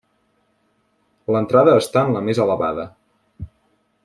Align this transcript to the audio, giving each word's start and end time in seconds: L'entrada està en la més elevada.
L'entrada 1.35 1.77
està 1.83 2.05
en 2.07 2.17
la 2.17 2.27
més 2.31 2.43
elevada. 2.47 2.89